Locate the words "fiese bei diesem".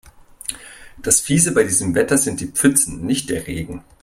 1.21-1.93